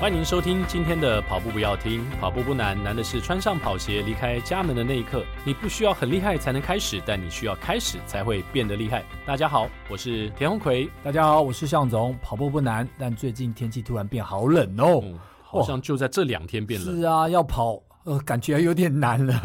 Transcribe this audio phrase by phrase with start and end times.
[0.00, 5.22] 欢迎收听今天的跑步不要听，跑步不难，难的是穿上跑鞋离开家门的那一刻。
[5.44, 9.04] 你不需要很厉害才能开始，但你需要开始才会变得厉害。
[9.26, 10.88] 大家好，我是田红奎。
[11.04, 12.16] 大家好，我是向总。
[12.22, 16.96] 跑步不难，但最近天气突然变好冷哦，嗯、好像就在这两天变冷。
[16.96, 17.78] 是啊，要跑。
[18.04, 19.38] 呃，感觉有点难了，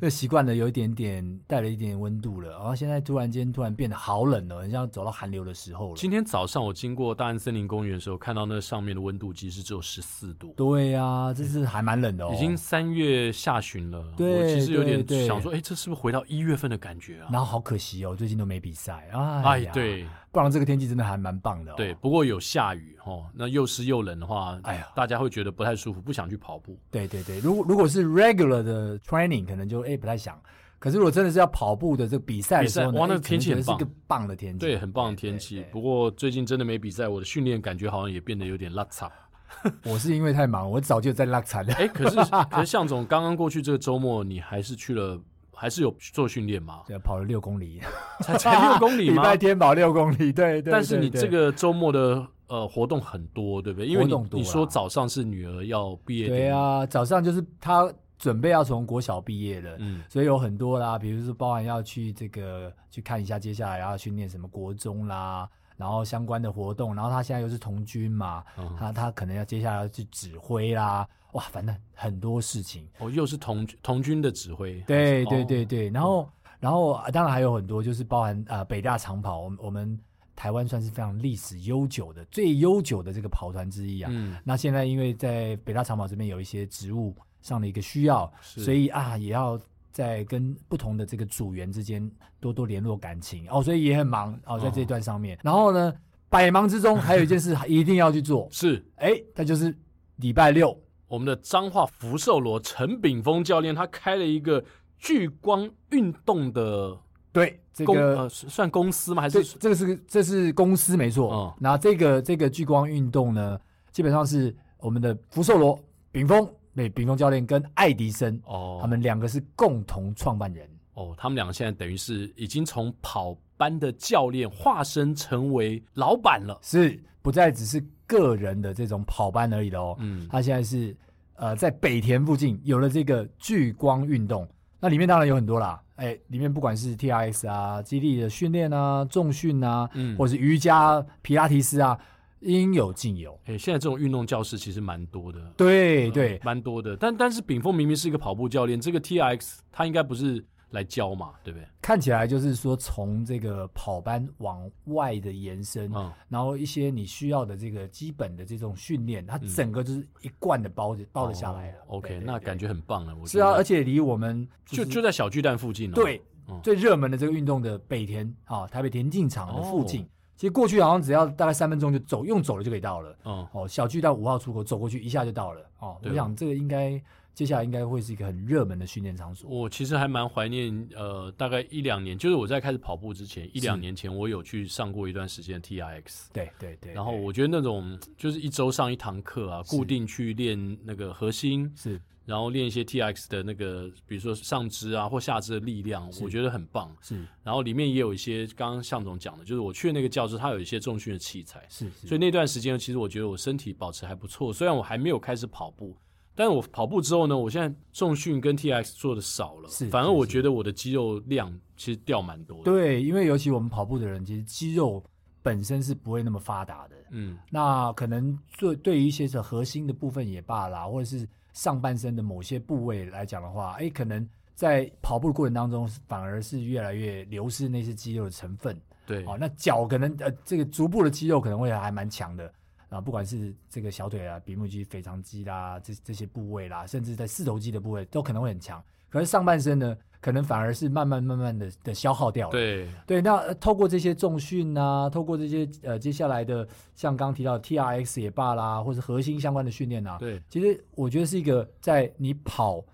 [0.00, 5.96] 那、嗯、 习惯了有一点点带了一点温度了，然后现在突然间突然变得好冷了，很像走到寒流的时候了。
[5.96, 10.52] 今天早上我经过大安森林公园的时候，看到那上面的温度其实只有十四度。
[10.56, 12.32] 对呀、啊，这是还蛮冷的哦。
[12.34, 17.28] 已经三月下旬了，对，我其实有点想说，哎，这是不是回到一月份的感觉啊？
[17.32, 19.42] 然后好可惜哦，最近都没比赛啊。
[19.44, 20.06] 哎，对。
[20.34, 21.74] 不然这个天气真的还蛮棒的，哦。
[21.76, 26.76] 对，不过有下雨哦，那又湿又冷的话，哎呀，大家会觉得不太舒服，不想去跑步。
[26.90, 30.36] 对对对，如果如果是 regular 的 training，可能就哎不太想。
[30.80, 35.64] 可是如果真的是要跑步的这个比赛的时候，哇，那个天气很棒，是个棒的天气，对，很棒的天气。
[35.70, 39.10] 不过最近真的没比赛，我的训练感觉好像也变得有点落差。
[39.86, 41.72] 我是因为太忙，我早就在落差了。
[41.74, 42.16] 哎，可是
[42.50, 45.16] 可是向总刚刚过去这个周末，你还是去了。
[45.54, 46.82] 还是有做训练嘛？
[46.86, 47.80] 对，跑了六公里，
[48.20, 49.22] 才才六公里吗？
[49.22, 50.72] 礼拜天跑六公里，对对。
[50.72, 53.86] 但是你这个周末的呃活动很多，对不对？
[53.86, 65.48] 因为你你说早上是女儿要毕业，对啊，早上就是她准备要从国小毕业了，嗯，所以有很多啦，比如说包含要去这个去看一下接下来要去念什么国中啦。
[65.76, 72.88] 然后相关的活动，然后他现在又是童军嘛，嗯、他他可能要接下来要去指挥啦，哇，反正很多事情。
[72.98, 74.80] 哦，又是童童军的指挥。
[74.86, 79.98] 对对对对，然后、嗯、然后当然还有很多，就是包含啊、呃、北大长跑，我们我们
[80.34, 84.10] 台湾算是非常历史悠久的最悠久的这个跑团之一啊。
[84.12, 84.36] 嗯。
[84.42, 89.60] 那现在因为在北大长跑这边有一些职务上的一个需要，所以啊也要。
[89.94, 92.10] 在跟不同的这个组员之间
[92.40, 95.36] 多多联络感情哦，所以也很忙哦，在这一段上面。
[95.36, 95.94] 哦、然后呢，
[96.28, 99.72] 百忙之中还有一件事 一定要去做，是哎，那就是
[100.16, 100.76] 礼拜六，
[101.08, 104.64] 我们的彰化福寿螺陈炳峰教练他开了一个
[104.98, 106.96] 聚光运动的
[107.32, 109.22] 对这个呃算公司吗？
[109.22, 111.32] 还是这个是这是公司没错。
[111.32, 113.58] 嗯，那这个这个聚光运动呢，
[113.92, 115.78] 基本上是我们的福寿螺
[116.10, 116.48] 炳峰。
[116.76, 121.14] 对，炳峰教练跟爱迪生哦，他们两个是共同创办人哦。
[121.16, 127.80] 他们两个现在等于是已经从跑班的教练化身成为老板了，是不再只是
[128.18, 129.96] 个人的这种跑班而已的哦。
[129.98, 130.96] 嗯，他现在是
[131.36, 134.48] 呃在北田附近有了这个聚光运动，
[134.80, 141.98] 那里面当然有很多啦，哎，里面不管是 TRX 啊、基地的训练啊、重训啊，嗯，或是瑜伽、皮拉提斯啊。
[142.46, 143.32] 应有尽有。
[143.46, 145.40] 哎、欸，现在这种运动教室其实蛮多的。
[145.56, 146.94] 对对，蛮、呃、多的。
[146.94, 151.66] 但但是炳峰明明是一个跑步教练，这个 TRX 他应该不是来教嘛，对不对？
[151.80, 161.78] 看起来就是说从这个跑班往外的延伸，嗯、然后一些你需要的这个基本的这种训练，它整个就是一贯的包着、嗯、包了下来了。
[161.86, 163.16] 哦、OK，那感觉很棒了。
[163.16, 165.94] 我是啊，而且离我们、就是、就就在小巨蛋附近、哦。
[165.94, 170.02] 对，嗯、最热门的这个运动的北田啊，台北田径场的附近。
[170.02, 170.06] 哦
[170.36, 173.16] 其实过去好像只要大概三分钟就走，用走了就可以到了。
[173.24, 175.60] 嗯，哦，小巨蛋五号出口走过去一下就到了。
[175.78, 177.00] 哦，我想这个应该
[177.34, 179.50] 接下来应该会是一个很热门的训练场所。
[179.50, 186.26] 我其实还蛮怀念，呃，大概一两年，就是我在开始跑步之前一两年前，我有去上过一段时间 TRX。
[186.32, 186.94] 对对对。
[186.94, 191.70] 然后我觉得那种就是一周上一堂课啊，固定去练那个核心。
[191.76, 192.00] 是。
[192.26, 196.90] 然后练一些 TRX 的那个，比如说上肢啊或下肢的力量，我觉得很棒。
[197.02, 201.66] 是，然后里面也有一些刚刚向总讲的，就是我去的那个教室，它有一些重训的器材。
[201.68, 204.50] 是，是，所以那段时间其实我觉得我身体保持还不错。
[204.50, 205.94] 虽然我还没有开始跑步，
[206.34, 212.64] 但是我跑步之后呢，我现在重训跟 TRX 做的少了，是，反而我觉得我的肌肉量其实掉蛮多的。
[212.64, 215.02] 对，因为尤其我们跑步的人，其实肌肉
[215.42, 216.96] 本身是不会那么发达的。
[217.10, 221.28] 嗯，那可能做对于一些核心的部分也罢啦，或者是。
[221.54, 228.76] 上半身的某些部位来讲的话，哎，可能在跑步的过程当中，反而是越来越流失那些肌肉的成分。
[229.06, 232.52] 对，哦，那脚可能呃，这个足部的肌肉可能会还蛮强的
[232.94, 238.82] 啊，不管是这个小腿啊、比目肌、腓肠肌啦，这这些部位啦，甚至在四头肌的部位都可能会很强。
[239.10, 242.52] 可是上半身呢，可能反而是慢慢慢慢的的消耗掉了。
[242.52, 252.84] 对对，那、呃、透过这些重训啊，透过这些呃接下来的像刚刚提到的 TRX 也罢啦，或是核心相关的训练啊，对，其实我觉得是一个在你跑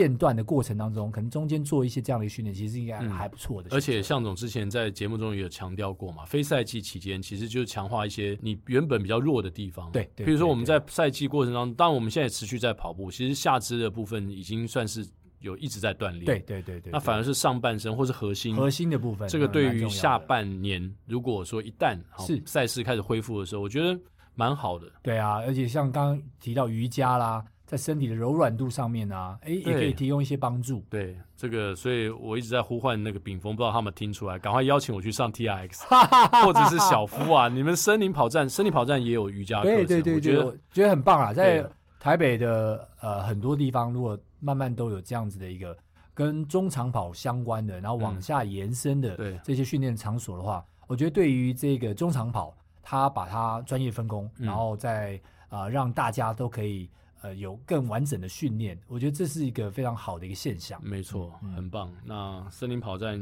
[0.00, 3.72] 间断的过程当中，可能中间做一些这样的训练，其实应该还不错的、嗯。
[3.72, 9.90] 而且向总之前在节目中也有强调过嘛，非赛季期间其实就是强化一些你原本比较弱的地方。
[9.92, 15.06] 对，对，比如说我们在赛季过程当中，当然我们现在持续在跑步，其实下肢的部分已经算是。
[15.42, 24.00] 有一直在锻炼，对对对对，那反而是上半身或是核心核心的部分，这个对于下半年，如果说一旦是赛事开始恢复的时候，我觉得
[24.36, 24.86] 蛮好的。
[25.02, 27.44] 对啊，而且像刚刚提到瑜伽啦。
[27.72, 30.84] 在身体的柔软度上面啊，哎，也可以提供一些帮助。
[30.90, 35.86] 对这个，所以我一直在呼唤那个炳峰，不知道他们听出来，赶快邀请我去上 TRX，
[36.44, 41.32] 或者是小夫啊，你们森林跑站，森林跑站也有瑜伽课程，对对对，我觉得觉得很棒啊。
[41.32, 41.66] 在
[41.98, 45.74] 台北的呃很多地方，如果慢慢都有这样子的一个
[46.12, 55.18] 跟中长跑相关的，然后往下延伸的这些训练场所的话，嗯、我觉得对于这个中长跑，他把它专业分工，嗯、然后再
[55.48, 56.90] 啊、呃、让大家都可以。
[57.22, 60.80] 呃，有更完整的训练，我觉得这是一个非常好的一个现象。
[60.82, 61.94] 没错，嗯、很棒。
[62.04, 63.16] 那森林跑站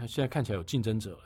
[0.00, 1.22] 现在看起来有竞争者了，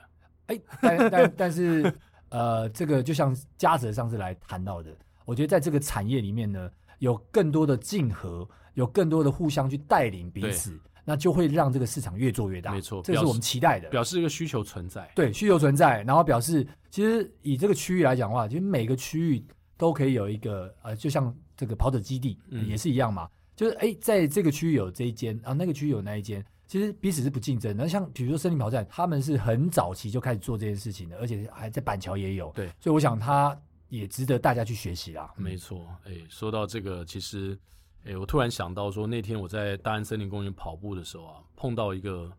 [0.46, 1.92] 哎、欸，但但但是，
[2.28, 12.70] 呃，这个就像嘉泽上次来谈到的，我觉得在这个产业里面呢，有更多的竞合，有更多的互相去带领彼此，那就会让这个市场越做越大。
[12.72, 15.10] 没错，这是我们期待的，表示一个需求存在。
[15.16, 19.44] 对，需求存在，然后表示其实以这个区域来讲的话，其实每个区域
[19.76, 21.34] 都可以有一个呃，就像。
[21.60, 27.84] 这个跑者基地也是一样嘛，嗯、就是哎，在这个区域有这一间，然后那个区域有那一间，其实彼此是不竞争的。
[27.84, 32.50] 那像比如说森林跑站，他们是很早期就开始做这件事情的，而且还在板桥也有。
[32.54, 33.54] 对，所以我想他
[33.90, 35.30] 也值得大家去学习啦。
[35.36, 37.58] 没错，哎，说到这个，其实
[38.06, 42.32] 哎，我突然想到说，那天我在大安森林公园跑步的时候啊，碰到一个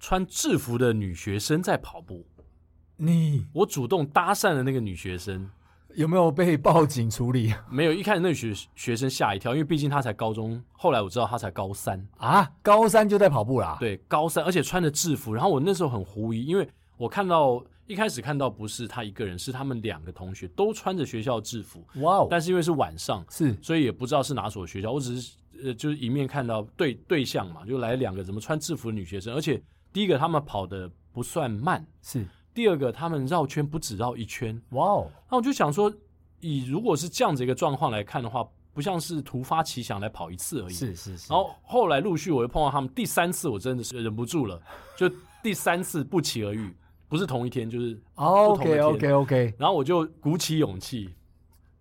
[0.00, 2.26] 穿制服的女学生在跑步。
[2.96, 5.50] 你，我主动搭讪了那个女学生。
[5.94, 7.52] 有没有被报警处理？
[7.70, 10.62] 没有，一开始那个学学生吓一跳，因为毕竟他才高中。
[10.72, 13.76] 后来我知道他才高三啊，高三就在跑步啦。
[13.78, 15.32] 对，高三，而且穿着制服。
[15.34, 16.66] 然后我那时候很狐疑，因为
[16.96, 21.84] 我看到一开始看到不是他一个人，是他们两个同学都穿着学校制服。
[21.96, 22.28] 哇哦！
[22.30, 24.90] 但是因为是晚上，是，所以也不知道是哪所学校。
[24.90, 29.62] 我只是呃，就是一面看到对对象嘛，就来两个怎么穿制服的女学生，而且
[29.92, 32.26] 第一个他们跑的不算慢，是。
[32.54, 35.10] 第二个，他们绕圈不止绕一圈，哇哦！
[35.30, 35.92] 那我就想说，
[36.40, 40.72] 以如果是这样子一个状况来看的话，不像是突发奇想来跑一次而已。
[40.72, 41.32] 是是是。
[41.32, 44.60] 然后后来陆续我又碰到他们，第三次我真的是忍不住了，
[44.96, 45.10] 就
[45.42, 46.74] 第三次不期而遇，
[47.08, 48.82] 不是同一天，就是不同的天。
[48.82, 49.54] OK OK OK。
[49.58, 51.08] 然后我就鼓起勇气，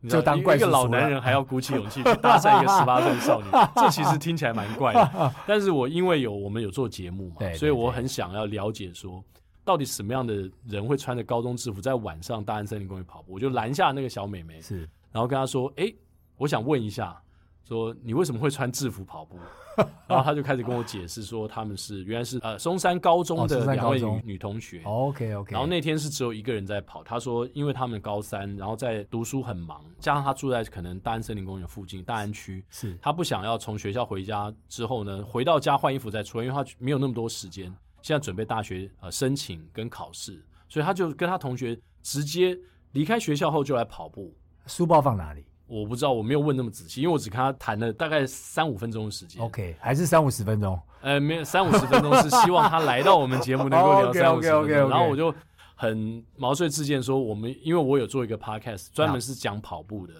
[0.09, 5.33] 就当怪一个老男人还要鼓起勇气 去搭讪一个十八岁少女， 这其实听起来蛮怪的。
[5.45, 9.23] 但是我因为有我们有做节目嘛，所以我很想要了解说。
[9.63, 13.33] 到底什么样的人会穿着高中制服在晚上大安森林公园跑步？
[13.33, 14.79] 我就拦下那个小美眉，是，
[15.11, 15.93] 然后跟她说：“哎，
[16.37, 17.21] 我想问一下，
[17.63, 19.37] 说你为什么会穿制服跑步？”
[20.05, 24.81] 然后她就开始跟我解释说，他们是原来是呃松山高中的两位女女同学。
[24.83, 25.53] OK OK。
[25.53, 27.01] 然后那天是只有一个人在跑。
[27.03, 37.73] 她说，因为他们高三，然后在读书很忙，加上她住在可能大安森林公园附近大安区，是她不想要从学校回家之后呢，回到家换衣服再出来，因为她没有那么多时间。
[38.01, 42.57] 现在准备大学呃申请跟考试，所以他就跟他同学直接
[42.93, 44.33] 离开学校后就来跑步。
[44.67, 45.43] 书包放哪里？
[45.67, 49.41] 我不知道，我没有问那么仔细，因为我只跟他谈了大概三五分钟的时间。
[49.41, 50.77] OK，还是三五十分钟？
[51.01, 54.67] 呃，没有三五十分钟，是希望他来到我们节目能够聊 三五十分钟。
[54.67, 54.89] okay, okay, okay, okay.
[54.89, 55.33] 然后我就
[55.75, 60.13] 很毛遂自荐说，我们因为我有做一个 podcast，专门是讲跑步的，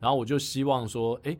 [0.00, 1.36] 然后我就希望说，哎，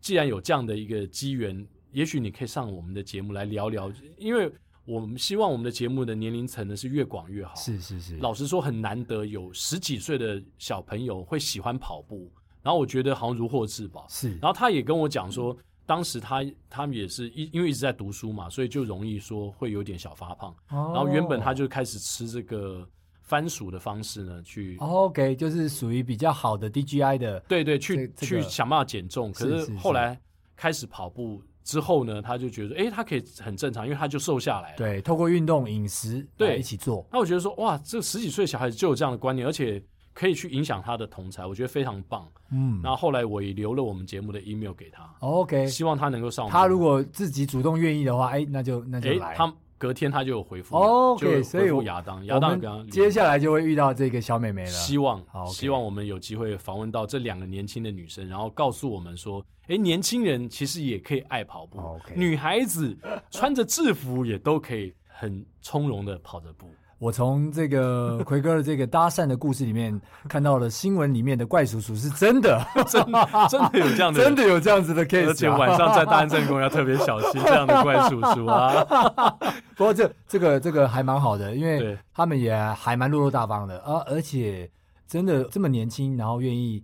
[0.00, 4.52] 既然有这样的一个机缘，也许你可以上我们的节目来聊聊，因为。
[4.86, 7.54] 我们希望我们的节目的年龄层呢是越广越好。
[7.56, 8.16] 是是是。
[8.18, 12.30] 老实说，很难得有十几岁的小朋友会喜欢跑步，
[12.62, 14.06] 然后我觉得好像如获至宝。
[14.08, 14.30] 是。
[14.38, 20.50] 然后他也跟我讲说，嗯、当时他他们也是一因为一直在读书嘛，所以就容易说会有点小发胖。
[20.70, 20.92] 哦。
[20.94, 22.88] 然后原本他就开始吃这个
[23.22, 24.76] 番薯的方式呢，去。
[24.78, 27.40] OK，就是属于比较好的 DGI 的。
[27.48, 29.32] 对对，去、这个、去想办法减重。
[29.32, 30.16] 可是后来
[30.54, 31.42] 开始跑步。
[31.66, 34.76] 之后呢，他就觉得，哎、欸，他可以很正常，因为他就瘦下来了。
[34.76, 37.04] 对，透过运动、饮食，对，一起做。
[37.12, 39.82] 那我觉得说，哇，这十几岁小孩子就有这样的观念，而且
[40.14, 42.26] 可以去影响他的同才，我觉得非常棒。
[42.52, 45.02] 嗯，那后来我也留了我们节目的 email 给他。
[45.18, 46.48] OK，希望他能够上。
[46.48, 49.34] 他如果自己主动愿意的话，哎、欸，那就那就来。
[49.34, 54.70] 欸隔天他就有回复，OK，所以亚当，亚当接下来就会遇到这个小美眉了。
[54.70, 61.78] 希望，希望我们有机会访问到这两个年轻的女生，然后告诉我们说，哎，年轻人其实也可以爱跑步，
[62.14, 62.96] 女孩子
[63.30, 66.70] 穿着制服也都可以很从容的跑着步。
[66.98, 78.82] 我从这个 奎哥的这个搭讪的故事里面看到了新闻里面的怪叔叔是真的，真的真的有这样的，真的有这样 子的 case，而且晚上在大安森林公园要特别小心这样的怪叔叔啊。
[79.76, 84.70] 不过这这个这个还蛮好的，因为他们也还蛮落落大方的啊，而且
[85.06, 86.82] 真的这么年轻，然后愿意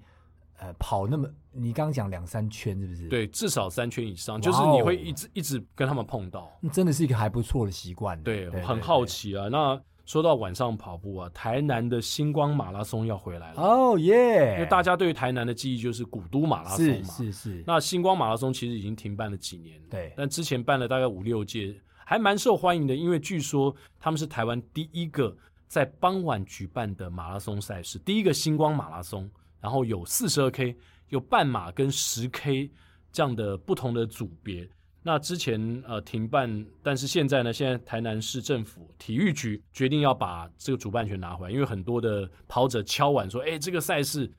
[0.58, 1.28] 呃跑那么。
[1.54, 3.08] 你刚刚讲两三圈是不是？
[3.08, 8.18] 对，至少三圈以上，就是你会一直一直跟他们碰到，真的是一个还不错的习惯。
[8.22, 9.48] 对，很好奇啊。
[9.50, 9.78] 那
[10.12, 13.62] 说到晚上跑步啊，台南的星光马拉松要回来了。
[13.62, 14.52] 哦耶！
[14.56, 17.04] 因为大家对于台南的记忆就是古都马拉松嘛。
[17.04, 17.64] 是是是。
[17.66, 19.80] 那星光马拉松其实已经停办了几年。
[19.88, 20.12] 对。
[20.14, 22.94] 但之前办了大概五六届，还蛮受欢迎的。
[22.94, 25.34] 因为据说他们是台湾第一个
[25.66, 29.26] 在傍晚举办的马拉松赛事，第一个星光马拉松。
[29.62, 30.76] 然后有四十二 K，
[31.08, 32.70] 有半马跟十 K
[33.10, 34.68] 这样的不同的组别。
[35.02, 44.30] 那之前呃停办，但是现在呢，现在台南市政府体育局决定要把这个主办权拿回来，因为很多的跑者敲碗说，哎，这个赛事，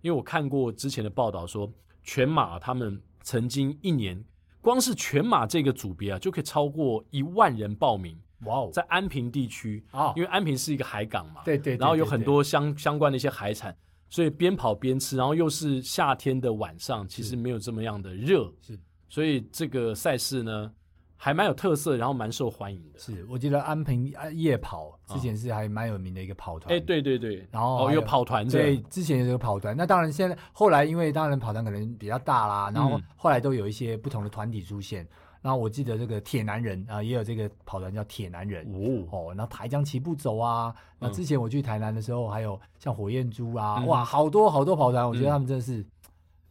[0.00, 1.68] 因为我看过之前的报道说，
[2.04, 4.24] 全马他们曾经一年
[4.60, 8.16] 光是全马这个组别啊，就可以超过一万人报名。
[8.44, 13.76] 哇哦，在安平地区啊，因为安平是一个海港嘛，对对，然后有很多相相关的一些海产，
[14.08, 18.78] 所以边跑边吃，然后又是夏天的晚上，其实没有这么样的热，是。
[19.12, 20.72] 所以这个赛事呢，
[21.18, 22.98] 还蛮有特色，然后蛮受欢迎的。
[22.98, 26.74] 是，我记得安平夜跑之前是还蛮有名的一个跑团。
[26.74, 28.48] 哎、哦，对对对，然后有，有跑团。
[28.48, 29.76] 对，之前有这个跑团。
[29.76, 35.04] 那当然，现在后来因为当然跑团可能比较大啦，然后后来都有一些不同的团体出现。
[35.04, 35.08] 嗯、
[35.42, 39.34] 然后我记得这个铁男人啊，也有这个跑团叫铁男人哦哦。
[39.36, 45.84] 然后台江齐步走啊，那之前我去台南的时候，还有像火焰猪啊，嗯、哇，好多好多跑团，我觉得他们真的是。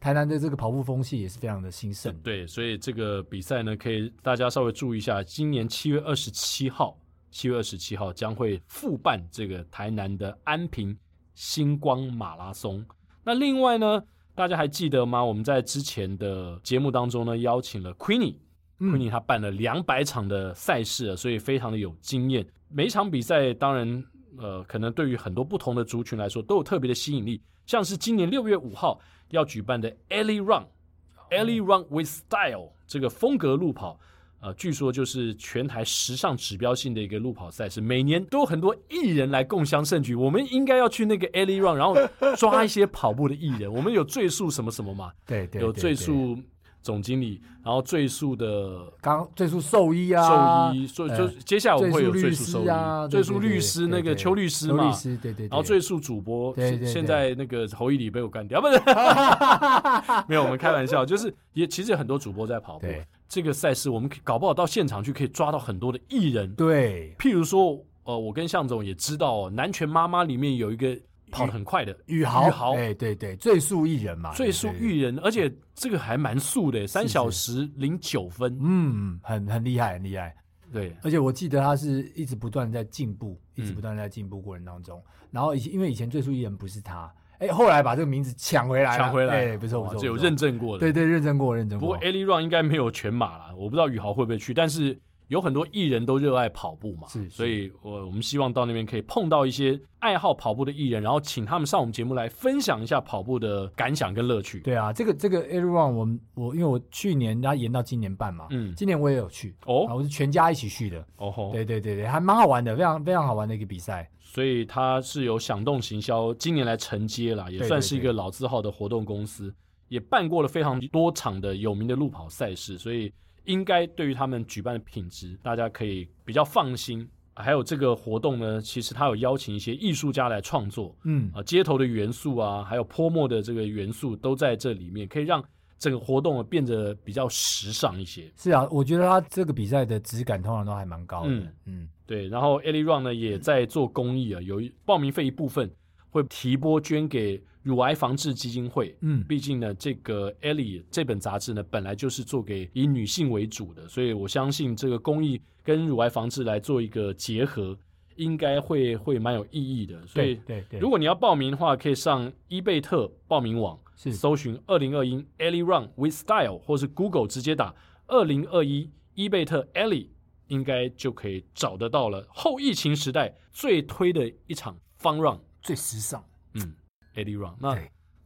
[0.01, 6.97] 嗯台南的这个跑步风气也是非常的兴盛，对，所以这个比赛呢，可以大家稍微注意一下，今年七月二十七号，
[7.29, 10.97] 七月二十七号将会复办这个台南的安平
[11.35, 12.83] 星光马拉松。
[13.23, 14.03] 那另外呢，
[14.33, 15.23] 大家还记得吗？
[15.23, 22.43] 我们在之前的节目当中呢，邀请了 Queenie，Queenie、嗯、他办了两百场的赛事，所以非常的有经验。
[22.69, 24.03] 每一场比赛，当然，
[24.39, 27.39] 呃，可能对于很多不同的族群来说，都有特别的吸引力。
[27.71, 28.99] 像是今年六月五号。
[29.29, 33.97] 要举办的 Ellie Run，Ellie Run with Style 这个风格路跑，
[34.41, 40.13] 呃，据说就是全台时尚指标性的一个路跑赛事，每年都有很多艺人来共襄盛举。
[40.13, 41.95] 我们应该要去那个 Ellie Run，然后
[42.35, 43.73] 抓一些跑步的艺人。
[43.73, 45.13] 我们有最速什么什么嘛？
[45.25, 46.37] 对对，有最速。
[46.81, 58.79] 总经理，然后最速的刚最速兽医啊，兽医，所以就接下来我们会有最速兽医，最速律师那个邱律师嘛，对对，然后最速主播，现在那个侯一里被我干掉，不是，
[60.27, 62.87] 没有，我们开玩笑，就是也其实有很多主播在跑步，
[63.29, 70.97] 这个赛事我们搞不好到现场去可以抓到很多的艺人，对，譬如说，呃，我跟向总也知道，南拳妈妈里面有一个。
[71.31, 80.35] 跑得很快的宇豪，宇豪，哎，对对，最速一人嘛，最速一人，而且这个还蛮速的，三小时零九分，嗯，很很厉害，很厉害，
[80.71, 91.87] 对，而且我记得他是一直不断在进步，一直不断在进步过程当中，然后以前因为以前最速艺人不是他，哎，后来把这个名字抢回来，抢回来，哎，不错不错，这有认证过的，对对，认证过认证过。
[91.87, 94.99] 不过 Ellie Run 应该没有全马了，我不知道宇豪会不会去，但是。
[95.31, 104.59] 有很多艺人都热爱跑步嘛，是，所以我我们希望到那边可以碰到一些爱好跑步的艺人，然后请他们上我们节目来分享一下跑步的感想跟乐趣。
[104.59, 114.11] 对啊，这个这个 Run 我我因为我去年他延到今年办嘛，嗯，今年我也有去哦，我是全家一起去的哦吼，对对对对，还蛮好玩的，非常非常好玩的一个比赛。
[114.19, 119.55] 所以他是由响动行销今年来承接了，也算是一个老字号的活动公司，对对对，
[119.95, 123.09] 也办过了非常多场的有名的路跑赛事，所以。
[123.45, 127.07] 应该对于他们举办的品质，大家可以比较放心。
[127.33, 135.43] 还有这个活动呢，其实他有邀请一些艺术家来创作，嗯啊，街头的元素啊，还有泼墨的这个元素都在这里面，可以让
[135.79, 138.29] 整个活动变得比较时尚一些。
[138.35, 141.29] 是啊，我觉得他这个比赛的质感通常都还蛮高的。
[141.29, 142.27] 嗯，嗯对。
[142.27, 145.71] 然后 Ellie Run 呢也在做公益啊，有报名费一部分
[146.09, 147.41] 会提拨捐给。
[147.63, 157.77] 乳癌防治基金会，嗯，毕竟呢，这个 Ellie 这本杂志呢，本来就是做给以女性为主的，所以我相信这个公益跟乳癌防治来做一个结合，
[158.15, 160.05] 应该会会蛮有意义的。
[160.07, 167.75] 所以，对对，如果你要报名的话，可以上伊贝特报名网，是搜寻二零二一 Ellie Run with Style，或是 Google 直接打
[168.07, 170.07] 二零二一伊贝特 Ellie，
[170.47, 172.25] 应该就可以找得到了。
[172.29, 176.23] 后疫情时代最推的一场 Fun Run，最时尚，
[176.55, 176.73] 嗯。
[177.15, 177.77] Ellie Run，那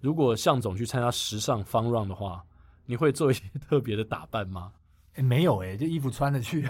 [0.01, 2.43] 如果向总去参加时尚 Fun Run 的话，
[2.85, 4.71] 你会做一些特别的打扮吗？
[5.15, 6.67] 哎，没有哎，就衣服穿着去，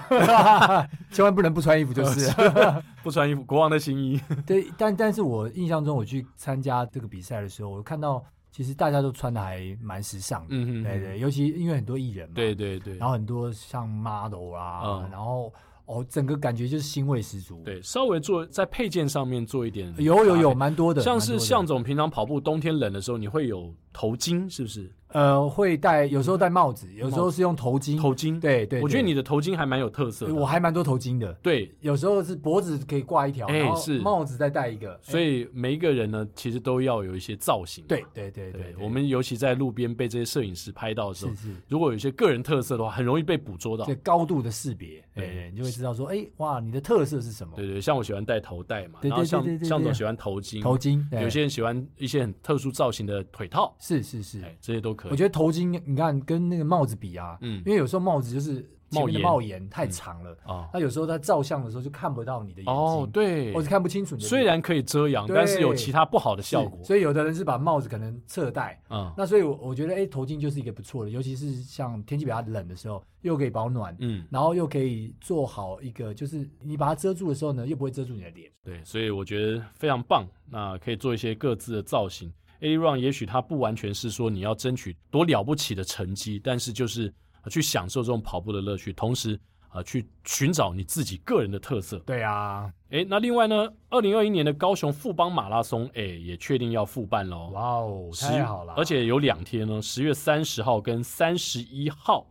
[1.12, 2.32] 千万不能不穿衣服就是，
[3.02, 4.22] 不穿衣服，国王的新衣。
[4.46, 15.52] 对，但但是我印象中，我去参加这个比赛的时候，我看到其实大家都穿的还蛮时尚的，嗯嗯，对对，尤其因为很多艺人嘛，对对对，然后很多像 model 啊，然后。
[15.86, 17.62] 哦，整个感觉就是腥味十足。
[17.64, 21.02] 对，稍微做在配件上面做一点，有有有蛮多的。
[21.02, 24.92] 像是向总平常跑步，冬天冷的时候，你会有头巾，是不是？
[25.16, 27.98] 呃，会戴，有时候戴帽子，有时候是用头巾。
[27.98, 28.82] 头巾，对对。
[28.82, 30.36] 我觉得你的头巾还蛮有特色的。
[30.36, 31.32] 我还蛮多头巾的。
[31.36, 35.00] 对，有时候是脖子可以挂一条，哎是帽子再戴一个。
[35.02, 37.86] 所以每一个人呢，其实都要有一些造型。
[37.88, 38.76] 对对对对。
[38.78, 41.32] 我们尤其在路边被这些摄影师拍到的时候，
[41.70, 43.86] 如果有一些个人特色的话，很容易被捕捉到。
[43.86, 47.54] 对，高度的识别，哎，你就会知道说，哎，哇，你的特色是什么？
[47.56, 51.02] 对对，像我喜欢戴头带嘛，然后像像总喜欢头巾，头巾。
[51.22, 55.12] 有些人喜欢一些很特殊造型的腿套，是是是，这些都可以。
[55.12, 55.66] 我觉得头巾。
[55.86, 58.56] 你看，跟那个帽子比啊，嗯，因为有时候帽子就是
[58.92, 64.18] 前面的帽檐太长了啊，那有时候它照相的时候就看不到你的眼睛，哦，对，或者看不清楚。
[64.18, 66.84] 虽然可以遮阳，但是有其他不好的效果。
[66.84, 78.52] 所以有的人是把帽子可能侧戴，嗯，那所以我我觉得，哎，头巾就是一个不错的，尤其是像天气比较冷的时候，又可以保暖，嗯，然后又可以做好一个，就是你把它遮住的时候呢，又不会遮住你的脸。
[78.64, 80.26] 对，所以我觉得非常棒。
[80.48, 82.32] 那可以做一些各自的造型。
[82.66, 87.14] Eddie Run 也许它不完全是说你要争取多了不起的成绩，但是就是
[87.48, 92.00] 去享受这种跑步的乐趣，同时啊去寻找你自己个人的特色。
[92.00, 97.52] 对啊，诶，那另外呢，二零二一年的高雄富邦马拉松，诶，也确定要复办喽。
[97.54, 98.74] 哇哦，太好了！
[98.74, 102.26] 而且有两天呢，十月三十号跟三十一号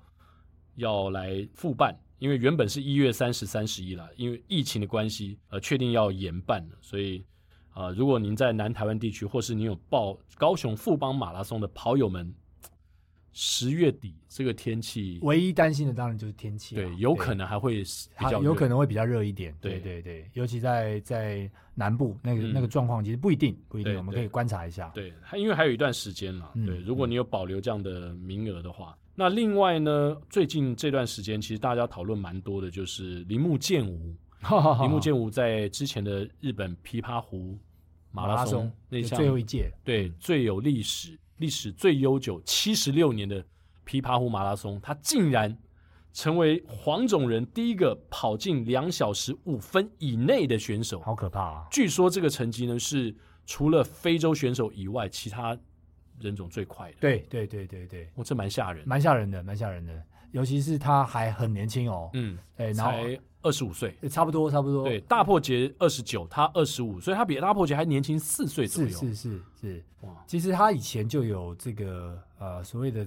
[0.74, 7.24] 要来复办，因为原本是一月三十、三十一了，因为疫情的关系，呃，确定要延办了，所以。
[7.74, 12.32] 啊、呃，如果您在南台湾地区，或是你有报高雄富邦马拉松的跑友们，
[13.32, 17.82] 十月底这个天气，唯一担心的当然就是天气，对，有可能还会
[18.16, 24.88] 比较有可能会比较热一点，对对对，尤其在在南部那个、嗯、那个状况，其实不一定不一定，我们可以观察一下。
[24.94, 34.14] 对，因为还有一段时间了，嗯、对，如果你有保留这样的名额的话，嗯、那另外呢，最近这段时间其实大家讨论蛮多的，就是铃木健吾。
[34.82, 37.58] 铃木健吾在之前的日本琵琶湖
[38.10, 43.42] 马拉松那项最后一届，对，最有历史、历史最悠久七十六年的
[43.86, 45.56] 琵琶湖马拉松，他竟然
[46.12, 51.66] 成为黄种人第一个跑进两小时五分以内的选手，好可怕啊！
[51.70, 53.14] 据说这个成绩呢是
[53.46, 55.58] 除了非洲选手以外，其他
[56.20, 56.96] 人种最快的。
[57.00, 62.92] 对对对对对，我这蛮吓人，蛮吓人的，蛮吓人的，尤其是他还很年轻哦，嗯，哎，然后。
[63.44, 64.84] 二十五岁，差不多，差不多。
[64.84, 68.88] 对，大破节二十九，他二十五，所以他比大破节还年轻四岁左右。
[68.88, 70.24] 是是是是，哇！
[70.26, 73.06] 其实他以前就有这个呃所谓的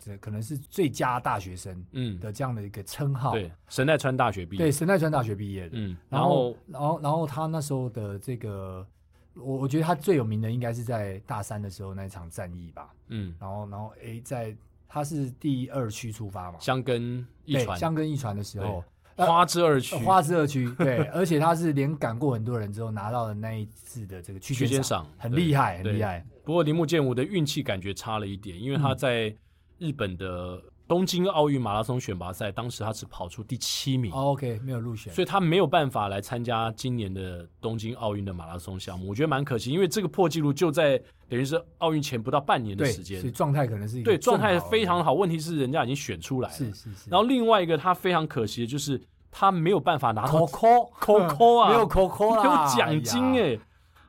[0.00, 3.32] 这可能是最佳大学生嗯的这样的一个称号。
[3.32, 4.64] 对，神奈川大学毕业。
[4.64, 5.72] 对，神奈川大学毕业的。
[5.74, 8.86] 嗯，然后然后然后他那时候的这个，
[9.34, 12.94] 我我觉得他最有名的应该是在大三的时候那一场战役吧。
[13.08, 14.56] 嗯，然后然后诶，在
[14.88, 18.82] 他是第二区出发嘛，箱根一传，箱根一传的时候。
[19.16, 26.24] 花之二区，花之二区，对，而且他是连赶过很多人之后拿到了那一次的这个区间赏，很厉害，很厉害。
[26.44, 29.34] 不过铃木健吾的运气感觉差了一点，因为他在
[29.78, 39.08] 日本的东京奥运马拉松选拔赛，当时他只跑出第七名，OK，没有入选，所以他没有办法来参加今年的东京奥运的马拉松项目。
[39.08, 40.96] 我觉得蛮可惜，因为这个破纪录就在
[41.28, 45.12] 等于是奥运前不到半年的时间，所以状态可能是对状态非常好。
[45.12, 47.10] 问题是人家已经选出来了，是是是。
[47.10, 49.00] 然后另外一个他非常可惜的就是。
[49.38, 52.42] 他没有办法拿到 COCO COCO 啊， 没有 COCO 啦，
[52.88, 53.60] 没有奖金哎、欸，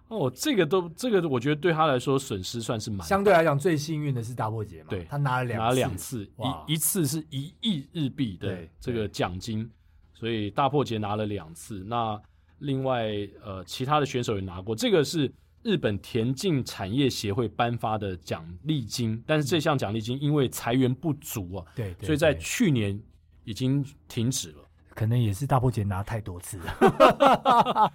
[0.10, 3.06] 哦，这个都这个，我觉得对他来说损失算是蛮。
[3.06, 6.24] 相对来讲，最幸运的是大破节嘛，对，他拿了两拿了两次，
[6.67, 9.70] 一一次是一亿日币的这个奖金，
[10.13, 11.84] 所以大破节拿了两次。
[11.86, 12.20] 那
[12.60, 13.10] 另外
[13.43, 22.98] 呃，其他的选手也拿过，这个是日本田径产业协会颁发的奖励金，但是这项奖励金因为财源不足啊，对，所以在去年
[23.43, 24.66] 已经停止了。
[24.98, 26.58] 可能也是大破姐拿太多次。
[26.58, 27.92] 了，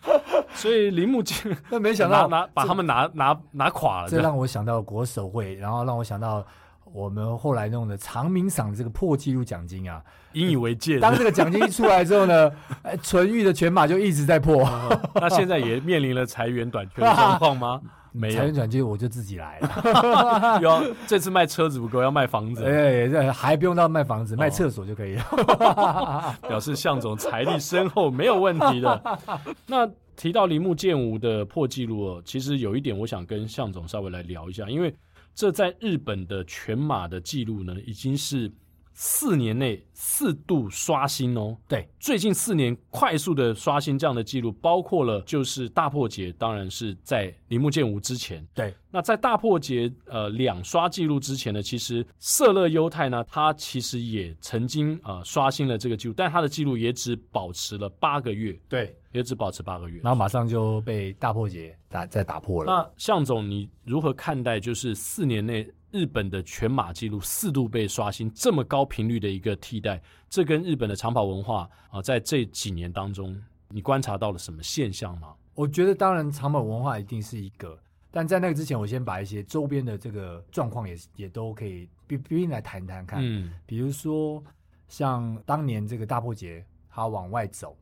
[0.54, 6.46] 所以铃木君，那没想到拿把他们拿拿拿垮了，这让我想到国手会，然后让我想到
[6.92, 10.02] 我们后来弄的长鸣赏这个破纪录奖金啊，
[10.32, 10.98] 引以为戒。
[10.98, 12.50] 当这个奖金一出来之后呢，
[13.02, 14.68] 纯欲的全马就一直在破，
[15.14, 17.80] 那现在也面临了裁员短缺的状况吗？
[18.14, 20.60] 没有，财源短缺我就自己来了。
[20.60, 22.62] 要这次卖车子不够，要卖房子。
[22.62, 26.36] 哎，这还不用到卖房子，卖厕所就可以了。
[26.46, 29.18] 表示向总财力深厚，没有问题的。
[29.66, 34.94] 那提到铃木健吾的破纪录，其实有一点我想跟向总稍微来聊一下，因为
[35.34, 38.50] 这在日本的全马的记录呢，已经是。
[38.94, 48.74] 四年内四度刷新哦，对，最近四年快速的刷新这样的记录，包括了就是大破节，当然是在铃木健吾之前，对。
[48.94, 62.70] 那在大破节呃两刷记录之前呢，其实色勒优太呢，他其实也曾经呃刷新了这个记录，但他的记录也只保持了八个月，对，也只保持八个月，然后马上就被大破解打再打破了。
[62.70, 65.66] 那向总，你如何看待就是四年内？
[65.92, 75.34] 日本的全马纪录四度被刷新，这么高频率的一个替代，这跟日本的长跑文化啊，在这几年当中，你观察到了什么现象吗？
[75.54, 77.78] 我觉得，当然长跑文化一定是一个，
[78.10, 83.20] 但在那个之前，我先把一些周边的这个状况也也都可以并并来谈谈看。
[83.22, 84.42] 嗯，比如说
[84.88, 87.76] 像当年这个大破节，他往外走，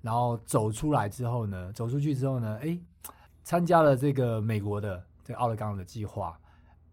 [0.00, 2.78] 然后走出来之后呢，走出去之后呢，哎。
[3.42, 6.38] 参加了这个美国的这个奥勒冈的计划，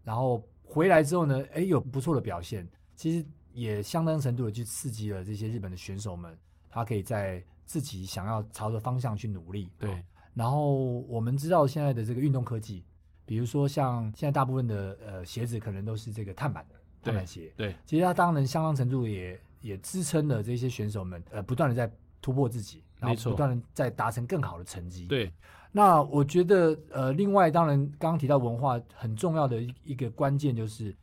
[0.08, 2.66] 然后回来之后呢，哎，有不错的表现，
[2.96, 6.34] 其实也相当程度的去刺激了这些日本的选手们，
[6.70, 9.70] 他可以在自己想要朝着方向去努力。
[9.78, 12.82] 对，然后我们知道现在的这个运动科技，
[13.26, 21.92] 比如说像现在大部分的呃鞋子可能都是这个碳板的碳板鞋，对，其实它当然相当程度也也支撑了这些选手们呃不断的在
[22.22, 25.04] 突破自己，然后不断的在达成更好的成绩。
[25.04, 25.30] 对。
[25.70, 30.96] 那我觉得，呃，另外当然刚刚提到文化很重要的一个关键就是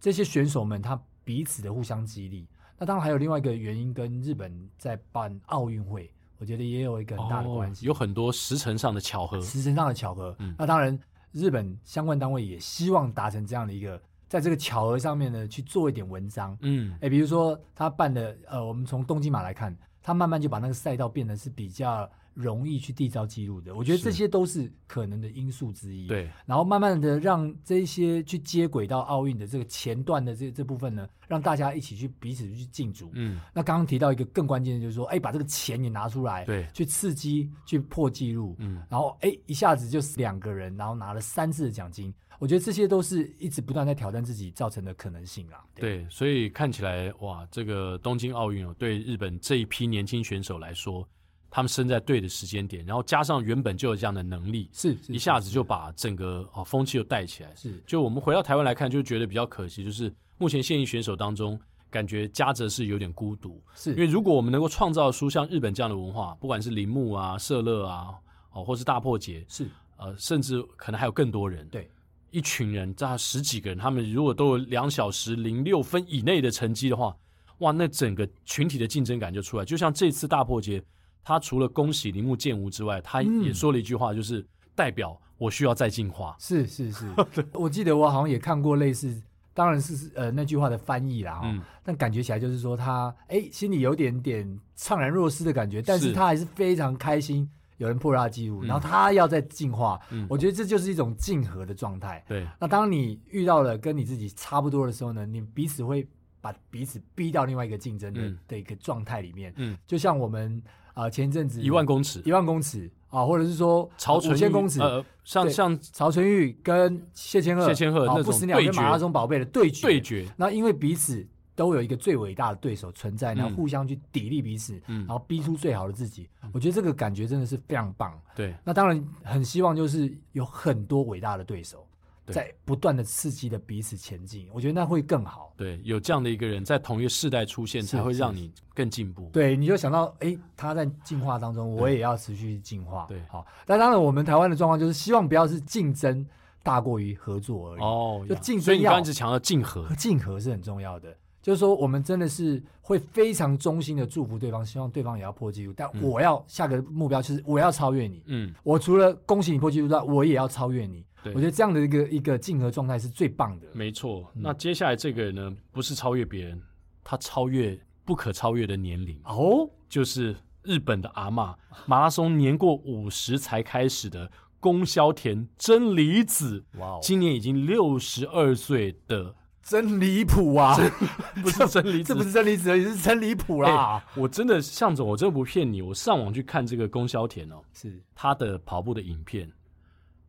[0.00, 2.46] 这些选手们他彼此的互相激励。
[2.78, 10.34] 那当然还有另外一个原因，跟日本在办奥运会，我觉得也有一个很大的关系，有很多时辰上的巧合，时辰上的巧合。
[10.38, 10.98] 嗯，那当然
[11.32, 16.56] 日本相关单位也希望达成这样的一个，在这个巧合上面呢去做一点文章。
[16.62, 22.10] 嗯，哎，比如说他办的，呃，我们从东京马来看，他慢慢就把那个赛道变得是比较。
[22.36, 26.06] 容易去缔造记录的，我觉得这些都是可能的因素之一。
[26.06, 33.10] 对，然后慢慢的让这些去接轨到奥运的这个前段的这这部分呢，让大家一起去彼此去竞逐。
[33.14, 38.54] 嗯，那刚刚提到一个更关键的，就是说，哎，把这个钱也拿出来，对，去刺激，去破纪录。
[38.58, 42.12] 嗯，然后哎，一下子就是两个人，然后拿了三次的奖金。
[42.38, 45.64] 我觉得这些都是一直不断在挑战自己造成的可能性啦。
[45.74, 51.08] 对，对，所以看起来哇，这个东京奥运哦，对日本这一批年轻选手来说。
[51.50, 57.50] 他们生在对的时间点，然后加上原本就有这样的能力，是，一下子就把整个啊风气又带起来。
[57.54, 63.62] 是，就我们回到台湾来看，就觉得比较可惜，就是目前现役选手当中，感觉嘉泽是有点孤独。
[63.74, 68.14] 是，因为如果我们能够创造出像日本这样的文化，不管是铃木啊、社乐啊，
[68.52, 71.88] 哦，或是大破节，是，呃，甚至可能还有更多人，对，
[72.32, 77.16] 一群人，这十几个人，他们如果都有两小时零六分以内的成绩的话，
[77.58, 79.64] 哇，那整个群体的竞争感就出来。
[79.64, 80.82] 就像这次大破节。
[81.26, 86.36] 他除了恭喜铃木健吾之外，他也说了一句话，就是代表我需要再进化。
[86.38, 87.12] 是是是，
[87.52, 89.20] 我记得我好像也看过类似，
[89.52, 94.46] 当然是呃那句话的翻译啦，嗯，但感觉起来就是说他哎心里有点点
[94.78, 100.00] 怅然若失的感觉，但是他还是非常开心有人破了他的记录，然后他要再进化。
[100.28, 102.24] 我觉得这就是一种竞合的状态。
[102.28, 106.06] 对，那当你遇到了跟你自己差不多的时候呢，你彼此会
[106.40, 109.52] 把彼此逼到另外一个竞争的的一个状态里面。
[109.56, 110.62] 嗯，就像我们。
[110.96, 120.26] 啊，前一阵子一万公尺，一万公尺啊，或者是说曹纯五千公尺，呃，像像曹纯玉跟谢千鹤，谢千鹤那种不死鸟跟马拉松宝贝的对决，对决。
[120.38, 121.22] 那因为彼此
[121.54, 126.26] 都有一个最伟大的对手存在，然后互相去砥砺彼此，嗯，然后逼出最好的自己。
[126.50, 128.18] 我觉得这个感觉真的是非常棒。
[128.34, 131.86] 对，那当然很希望就是有很多伟大的对手。
[132.32, 135.52] 在不断的刺激的彼此前进，我觉得那会更好。
[135.56, 139.30] 对，有这样的一个人在同一个世代出现，才会让你更进步。
[139.32, 143.06] 对，你就想到，哎，他在进化当中，我也要持续进化。
[143.08, 143.46] 对，好。
[143.64, 146.26] 但当然，我们台湾的状况就是希望不要是竞争
[146.62, 147.80] 大过于合作而已。
[147.80, 151.16] 哦，就竞争要，所以你刚一直强调竞合，竞合是很重要的。
[151.46, 155.72] 就是说，我们真的是会非常衷心的祝福对方，希望对方也要破纪录。
[155.76, 158.20] 但我要下个目标就是我要超越你。
[158.26, 161.06] 嗯，我除了恭喜你破纪录之外，我也要超越你。
[161.22, 163.68] 对，我觉得这样的一个一个竞合状态是最棒的。
[163.72, 166.60] 没错，那接下来这个人呢，不是超越别人，
[167.04, 171.54] 他超越不可超越的年龄哦，就是日本的阿嬷，
[171.86, 174.28] 马拉松年过五十才开始的
[174.58, 179.36] 宫萧田真理子，哇，今年已经六十二岁的
[179.68, 180.76] 真离谱啊！
[181.42, 184.04] 不是真离子，这不是真离子而已，是真离谱啦！
[184.14, 189.50] 我真的向总，我真的不骗你，我上网去看这个宫萧田哦，是他的跑步的影片，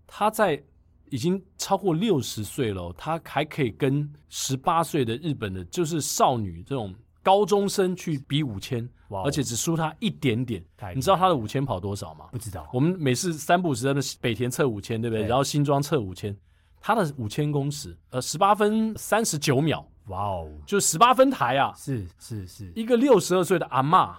[0.07, 0.63] 他在。
[1.09, 8.85] 已经超过六十岁了，他还可以跟十八岁的日本的，就是少女这种高中生去比五千，
[9.23, 10.61] 而且只输他一点点。
[10.93, 12.25] 你知道他的五千跑多少吗？
[12.29, 12.67] 不知道。
[12.73, 15.25] 我们每次三不五时在那北田测五千，对不对？
[15.25, 16.35] 然后新庄测五千，
[16.79, 19.85] 他的五千公尺，呃，十八分三十九秒。
[20.07, 21.73] 哇哦，就十八分台啊！
[21.75, 24.15] 是是是，一个六十二岁的阿嬷，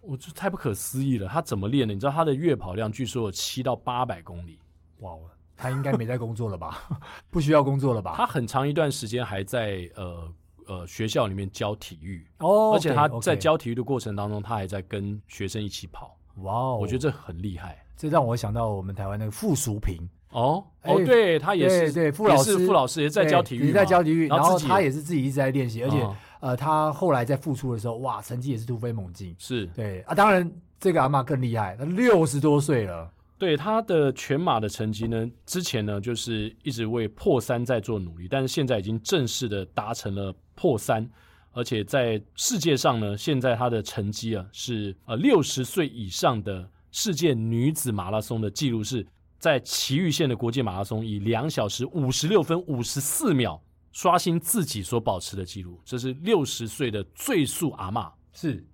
[0.00, 1.26] 我就太不可思议了。
[1.26, 1.92] 他怎么练的？
[1.92, 4.58] 你知道他的月跑量据说有七到八百公里。
[4.98, 5.20] 哇哦。
[5.56, 6.88] 他应该没在工作了吧？
[7.28, 8.14] 不需要工作了吧？
[8.16, 10.32] 他很长一段时间还在呃
[10.66, 16.16] 呃学校里面教体育哦，而且他在教体育的过程当中，他还在跟学生一起跑。
[16.36, 17.84] 哇哦，我觉得这很厉害。
[17.94, 26.06] 这让我想到我们台湾那个傅淑萍哦哦，对他也是对傅老师，傅老师也在教体育，也在教体育，然后他也是自己一直在练习，而且
[26.40, 29.34] 呃，他后来在复出的时候，哇，成绩也是突飞猛进。
[29.38, 33.10] 是对啊，当然这个阿嬷更厉害，他六十多岁了。
[33.38, 41.08] 对他的全马的成绩呢，之前呢就是一直为破三在做努力，但是现在已经正式的达成了破三，
[41.52, 49.06] 而且在世界上呢，现在他的成绩啊是呃六十岁以上的世界女子马拉松的记录是
[49.40, 58.64] 在埼玉县的国际马拉松以两小时五十六分五十四秒刷新自己所保持的记录，这是六十岁的最速阿嬷，是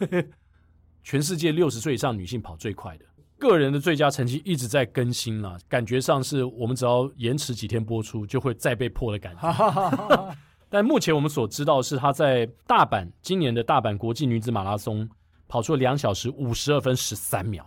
[0.00, 0.28] 对
[1.04, 3.04] 全世界六十岁以上女性跑最快的。
[3.38, 10.36] 个人的最佳成绩一直在更新了，感觉上是我们只要延迟几天播出，就会再被破的感觉。
[10.68, 15.08] 但目前我们所知道是，她在大阪今年的大阪国际女子马拉松
[15.48, 17.64] 跑出了两小时五十二分十三秒。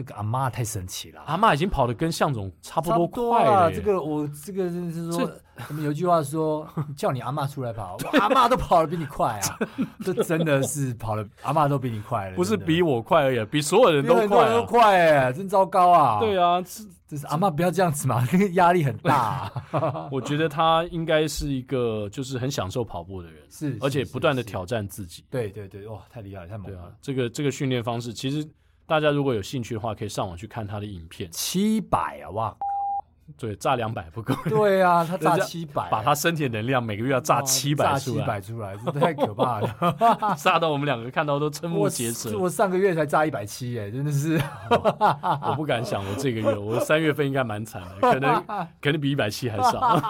[0.00, 3.70] 这个阿妈太神奇了，阿妈已经跑得跟向总差不多快了。
[3.70, 5.30] 这个我这个就是说，
[5.68, 9.58] 我们有句话说， 叫你阿妈出来跑，阿妈都跑得比你快啊！
[10.02, 16.18] 这真的是跑得阿妈都比你快了，不是比我快而已，比所有人都快，都快哎，真糟糕啊！
[16.18, 16.62] 对啊，
[17.06, 19.52] 这是阿妈不要这样子嘛，那 个压力很大。
[20.10, 25.22] 我觉得他应该是一个就是很享受跑步的人，是，而且不断的挑战自己。
[25.28, 26.90] 对对对，哇，太厉害，太猛了！
[27.02, 28.48] 这个这个训练方式其实。
[28.90, 31.30] 大家如果有兴趣的话，可以上网去看他的影片。
[31.30, 32.56] 七百啊，哇！
[33.38, 34.34] 对，炸两百不够。
[34.48, 42.36] 对啊，他炸七百，把他身体的能量每个月要炸七百出来，七百出来，这太可怕了， 炸到我们两个看到都瞠目结舌。
[42.36, 48.44] 我上个月才炸一百七，哎，真的是，我不敢想，我这个月，我三月份应该蛮惨的，可能
[48.82, 50.02] 可能比一百七还少。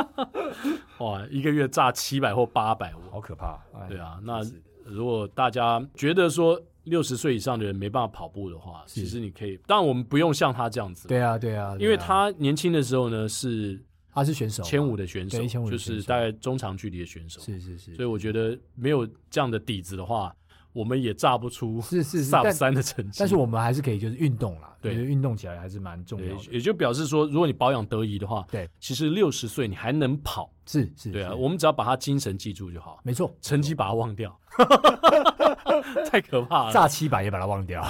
[1.04, 3.58] 哇，一个月炸七百或八百，好可怕。
[3.86, 4.40] 对啊，那
[4.86, 6.58] 如果大家觉得说。
[6.84, 9.58] 六十岁以上的人没办法跑步的话，其实你可以。
[9.66, 11.08] 当然，我们不用像他这样子。
[11.08, 15.38] 对啊，对啊，因为他年轻的时候呢，是他是选手，千五的选手，
[15.70, 17.40] 就是大概中长距离的选手。
[17.40, 17.94] 是是是。
[17.94, 20.34] 所以我觉得没有这样的底子的话，
[20.74, 23.16] 我们也炸不出是是 sub 三的成绩。
[23.18, 26.42] 但是我们还是可以就是运动啦，对，运动起来还是蛮重要的。
[26.50, 31.10] 也就表示说，如果你保养得宜的话，对，其实六十岁你还能跑，是是。
[31.10, 32.98] 对啊，我们只要把他精神记住就好。
[33.02, 34.38] 没错，成绩把它忘掉。
[36.10, 36.72] 太可怕了！
[36.72, 37.84] 炸七百也把它忘掉，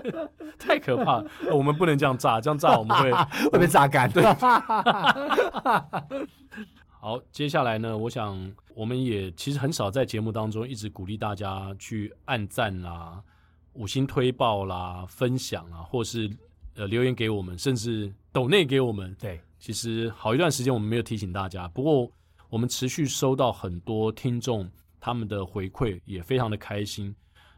[0.58, 1.30] 太可怕了！
[1.52, 3.10] 我们不能这样炸，这样炸我们会
[3.50, 4.10] 会被榨干。
[4.10, 4.22] 对，
[7.04, 8.40] 好，接下来呢，我想
[8.76, 13.20] 我们也其实很少在节目当中一直鼓励大家去按赞啦、
[13.72, 16.30] 五星推报啦、分享啊，或是
[16.76, 19.12] 呃留言给我们，甚至抖内给我们。
[19.18, 22.08] 对，其实好一段时间我们没有提醒大家，不过
[22.48, 24.70] 我们持续收到很多听众。
[25.04, 27.12] 他们的回馈也非常的开心，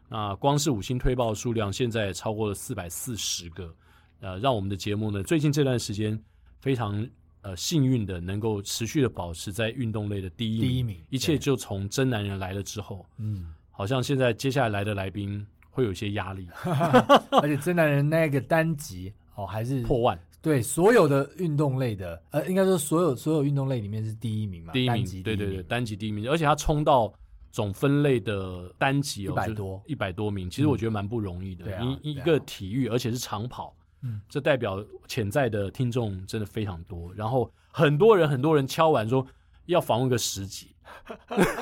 [0.09, 3.71] 那光是五星推报数量现在也超过了四百四十个，
[4.19, 6.19] 呃，让我们的节目呢最近这段时间
[6.59, 7.07] 非常
[7.45, 16.47] 呃幸运的能够持续的保持在运动类的第一名，第一名，一切就从真男人来了之后，嗯，好像现在接下来来的来宾会有一些压力，
[17.31, 27.13] 而且真男人那个单集哦还是破万，对，所有的运动类的，呃，应该说所有所有运动类里面是第一名嘛，第一名，对对对，单集第一名，而且他冲到。
[27.51, 31.65] 总分类的单集哦，一百多一百多名，其实我觉得蛮不容易的。
[31.81, 37.13] 一、嗯、一个体育，而且是长跑，嗯，这代表潜在的听众真的非常多。
[37.13, 39.25] 然后很多人很多人敲完说
[39.65, 40.75] 要访问个十集，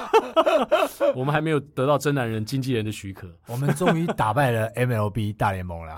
[1.15, 3.27] 我们还没有得到真男人经纪人的许可。
[3.47, 5.97] 我们终于打败了 MLB 大联盟了，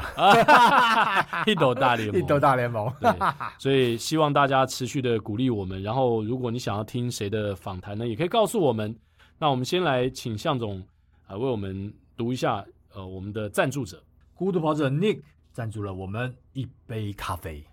[1.47, 2.91] 一斗大联盟，一斗大联盟。
[2.99, 3.11] 对，
[3.57, 5.81] 所以希望大家持续的鼓励我们。
[5.81, 8.95] 然后如果你想要听谁的访谈呢，也可以告诉我们。
[9.37, 10.79] 那我们先来请向总
[11.27, 14.01] 啊、呃，为我们读一下呃我们的赞助者，
[14.33, 15.21] 孤独跑者 Nick
[15.55, 17.65] 赞助了我们一杯咖啡。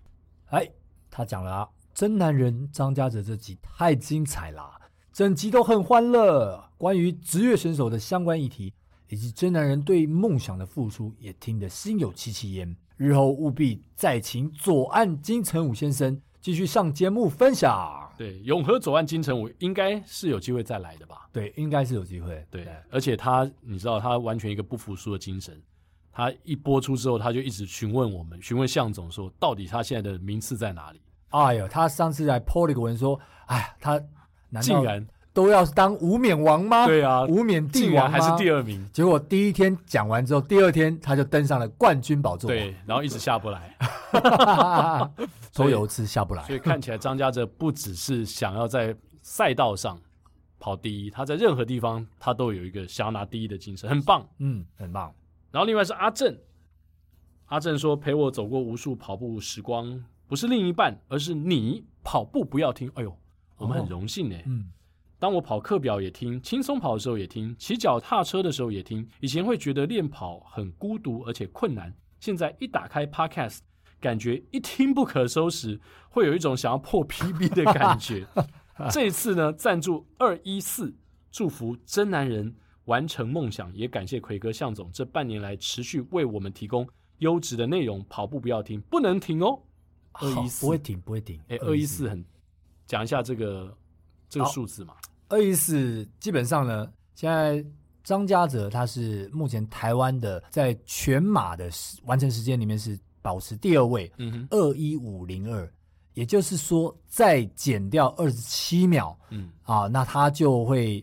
[0.51, 0.71] 哎，
[1.11, 4.81] 他讲了啊，真男人张家泽这集太精彩啦，
[5.13, 8.73] 整集都很欢乐，关于职业选手的相关议题
[9.09, 12.77] 以及真男人对梦想的付出，也听得心有戚戚焉。
[12.97, 18.09] 日后务必再请左岸金城武先生继续上节目分享。
[18.17, 21.29] 对，永和左岸金城武应该是有机会再来的吧？
[21.33, 22.47] 对，应该是有机会。
[22.49, 25.61] 对，对，而且他，你知道，他完全一个不服输的精神。
[26.13, 31.01] 他一播出之后，他就一直询问我们，询问向总说，到底他现在的名次在哪里？
[31.31, 33.99] 哎呦，他上次来 po 了一个文说，哎，他
[34.61, 36.87] 竟然都要当无冕王吗？
[36.87, 38.87] 对啊，无冕帝王还是第二名？
[38.93, 42.49] 结果第一天讲完之后，第二天他就登上了冠军宝座。
[42.49, 43.75] 对，然后一直下不来。
[45.55, 49.99] 都有一次下不来，所以看起来张家泽不只是想要在赛道上
[50.59, 55.13] 跑第一，他在任何地方他都有一个想要拿第一的精神，很棒，嗯，很棒。
[55.53, 56.37] 然后另外是阿正，
[57.47, 61.85] 阿正说：“陪我走过无数跑步时光，不是另一半，而是你。
[62.05, 63.17] 跑步不要听。”哎呦，
[63.59, 64.37] 我们很荣幸呢。
[64.47, 64.73] 嗯，
[65.21, 69.09] 当我跑课表也听，轻松跑的时候也听，骑脚踏车的时候也听。
[69.21, 73.59] 以前会觉得练跑很孤独而且困难，现在一打开 Podcast，
[74.01, 78.27] 感觉一听不可收拾，会有一种想要破 PB 的感觉。
[78.91, 80.97] 这一次呢，赞助二一四，
[81.31, 88.05] 祝福真男人完成梦想，也感谢奎哥向总这半年来持续为我们提供优质的内容。
[88.09, 89.59] 跑步不要停，不能停哦。
[90.15, 91.41] 二一四不会停，不会停。
[91.49, 92.25] 哎，二一四很
[92.87, 93.77] 讲一下这个
[94.29, 94.95] 这个数字嘛。
[95.29, 97.65] 二一四基本上呢，现在
[98.05, 101.71] 张家泽他是目前台湾的在全马的
[102.05, 105.73] 完成时间里面是保持第二位，嗯哼，二一五零二。
[106.15, 111.03] 也就是说，再减掉二十七秒，嗯啊，那他就会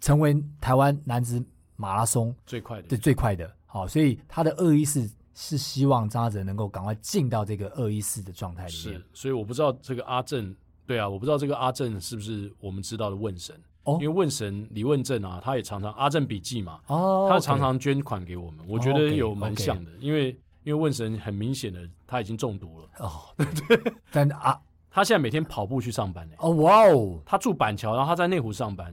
[0.00, 1.44] 成为台湾男子
[1.76, 3.50] 马拉松最快的，对，最快的。
[3.66, 8.94] 好，所以他的二一四是希望张家泽能够赶快进到这个二一四的状态里面。
[8.94, 10.54] 是，所以我不知道这个阿正，
[10.86, 13.54] 对啊，我不知道这个阿正是不是我们知道的问神。
[13.84, 13.98] 哦？
[14.00, 20.38] 因为问神李问正啊，他也常常阿正笔记嘛，哦，他常常捐款给我们，我觉得有蛮像的，因为。
[20.66, 22.88] 因为问神很明显的他已经中毒了。
[22.98, 23.80] 哦， 对，
[24.10, 26.34] 但啊，他现在每天跑步去上班呢。
[26.40, 28.92] 哦哇哦，他住板桥，然后他在内湖上班，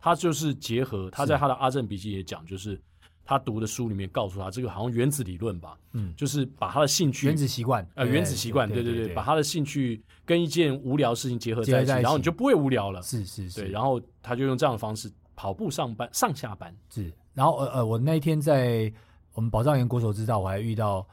[0.00, 2.80] 他就是结合他在他的阿正笔记也讲，就是
[3.24, 7.86] 他读的书里面告诉他这个好像原子理论吧，嗯，就是把他的兴趣原子习惯。
[7.94, 16.74] 呃原子习惯对对对，把他的兴趣跟一件无聊事情结合在一起，然后你就不会无聊了，是是是，对，然后他就用这样的方式跑步上班上下班。
[16.90, 18.92] 是，然后呃呃我那一天在。
[19.34, 21.06] 我们宝藏岩国手之道，我还遇到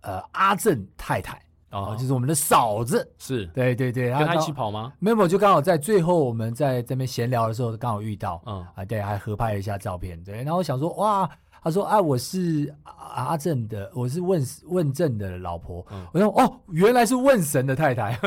[0.00, 3.46] 呃阿正太太啊，就是我们的嫂子，是。
[3.48, 4.92] 对对对，跟他一起跑吗？
[4.98, 8.66] 没有，就刚好在最后我们在这边闲聊的时候刚好遇到，嗯。
[8.74, 11.28] 啊，对，还合拍了一下照片，对，然后我想说哇，
[11.62, 18.18] 他说啊，我是阿正的，我是问问正的老婆，嗯、我说哦，原来是问神的太太，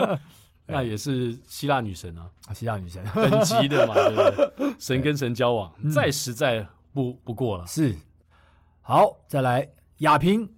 [0.64, 3.04] 那也是希腊女神啊，希腊女神。
[3.14, 4.74] 等级的嘛， 对不对？
[4.78, 7.94] 神跟神交往，嗯、再实在不不过了，是。
[8.80, 10.48] 好，再来亚平，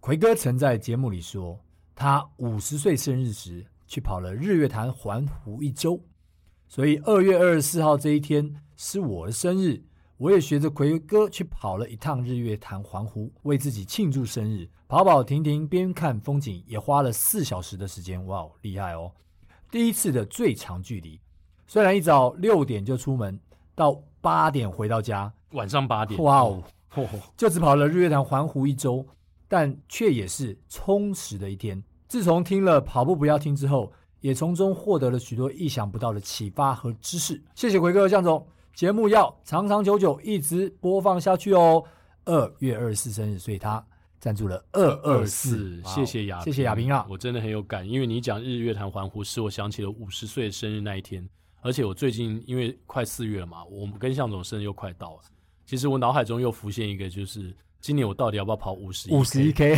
[0.00, 1.60] 魁哥曾在节目里说，
[1.94, 6.00] 他五十岁生日时去跑了日月潭环湖一周，
[6.68, 9.84] 所以二月二十四号这一天是我的生日，
[10.16, 14.66] 我也学着奎哥去跑了一趟日月潭环湖，为自己庆祝生日。
[14.88, 19.12] 跑跑停停，边看风景，也花了四小时的时间，哇，厉害哦！
[19.70, 21.20] 第一次的最长距离，
[21.66, 23.38] 虽然一早六点就出门，
[23.74, 26.62] 到八点回到家，晚上八点，哇哦！
[27.36, 29.06] 就只跑了日月潭环湖一周，
[29.50, 31.82] 但却也是充实的一天。
[32.06, 37.42] 自从听了跑步不要听之后，也从中获得了许多意想不到的启发和知识。
[37.56, 41.82] 谢谢奎哥和象总，节目要长长久久一直播放下去哦。
[42.26, 43.84] 二月二十四生日，所以他
[44.20, 45.82] 赞助了二二四。
[45.82, 51.28] 谢谢亚，谢谢亚平啊，我真的很有感，因为你讲日月潭环湖，使我想起了五十岁生日那一天。
[51.62, 55.22] 而且我最近因为快四月了嘛，我们跟向总生日又快到了。
[55.66, 59.74] 其实我脑海中又浮现一个，就是今年我到底要不要跑五十五十一 K？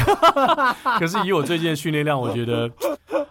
[0.98, 2.70] 可是以我最近的训练量，我觉得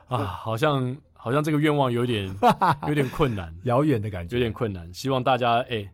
[0.08, 2.34] 啊，好像好像这个愿望有点
[2.88, 4.92] 有点困难，遥远的感觉，有点困难。
[4.94, 5.86] 希望大家哎，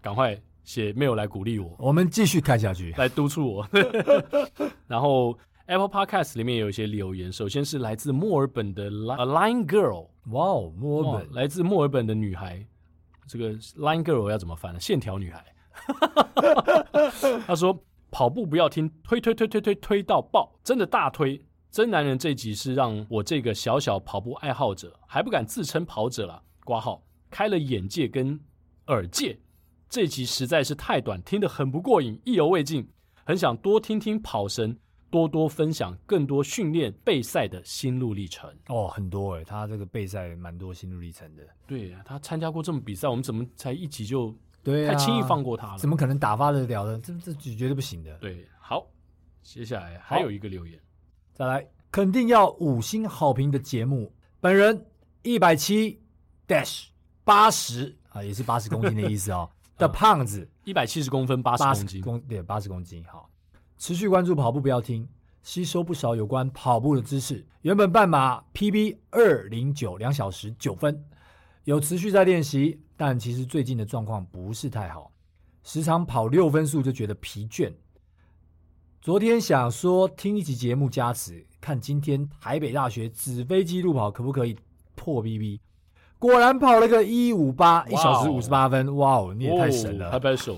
[0.00, 3.68] 赶快写 mail 来鼓励我，我们继续看下去，来督促我。
[4.86, 12.64] 然后 Apple Podcast 里面有一些留言，首先是来自墨尔本的 Line Girl，哇哦，墨尔本，来自墨尔本的女孩，
[13.26, 14.78] 这个 Line Girl 要怎么翻呢？
[14.78, 15.44] 线条女孩。
[17.46, 17.76] 她说
[18.10, 21.40] ：“跑步不要听，推推推推推推到爆，真的大推！
[21.70, 28.38] 真男人这集是让我这个小小跑步爱好者还不敢自称跑者了，挂号开了眼界跟
[28.88, 29.38] 耳界。
[29.88, 32.88] 这集实在是太短，听得很不过瘾，意犹未尽，
[33.24, 34.76] 很想多听听跑神
[35.10, 38.52] 多多分享更多训练备赛的心路历程。
[38.66, 41.42] 哦，很多诶，他这个备赛蛮多心路历程的。
[41.68, 47.00] 对啊，他参加过这么比赛，我们怎么才一集就？”对、啊，太轻易放过他了，怎么可能打发得了呢？
[47.02, 48.14] 这这绝对不行的。
[48.18, 48.86] 对，好，
[49.42, 50.78] 接下来还有一个留言，
[51.32, 54.12] 再来，肯定要五星好评的节目。
[54.40, 54.86] 本人
[55.22, 56.02] 一百七
[56.46, 56.86] dash
[57.24, 59.48] 八十啊，也是八十公斤的意思哦。
[59.78, 63.02] 的胖子，一百七十公分，八十公斤，公对，八十公斤。
[63.10, 63.30] 好，
[63.78, 65.08] 持续关注跑步不要听，
[65.42, 67.42] 吸收不少有关跑步的知识。
[67.62, 71.02] 原本半马 PB 二零九两小时九分，
[71.64, 72.80] 有持续在练习。
[72.96, 75.10] 但其实最近的状况不是太好，
[75.62, 77.72] 时常跑六分速就觉得疲倦。
[79.00, 84.54] 昨天想说听一集节目加持，看今天台北大学纸飞机路跑可不可以
[84.94, 85.60] 破 B B
[86.18, 90.10] 果然跑了个一五八，一小时五十八分，哇哦，你也太神了！
[90.10, 90.54] 拍拍手。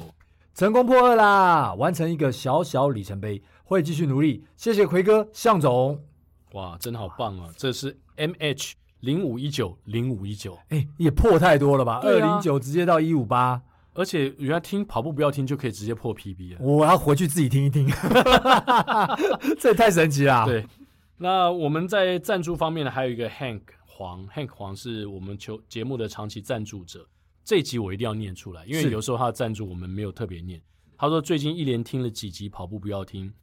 [0.54, 4.44] 成功破二啦，完成一个小小里程碑，会继续努力。
[4.56, 6.02] 谢谢奎哥、向总，
[6.54, 7.48] 哇，真好棒啊！
[7.56, 11.98] 这是 M H 零五一九零五一九，哎，也破太多了吧？
[12.04, 13.60] 二零九直接到一五八，
[13.94, 16.60] 而且原来听跑步不要听就可以直接破 P B 了。
[16.60, 17.88] 我要回去自己听一听，
[19.58, 20.46] 这也太神奇了。
[20.46, 20.64] 对，
[21.16, 27.04] 那我们在赞助方面呢，还有一个 Hank 黄，Hank 黄是我们球节目的长期赞助者。
[27.44, 30.62] 这一集我一定要念出来，因为有时候他的赞助我们没有特别念。
[30.96, 33.34] 他说最近一连听了几集跑步不要听，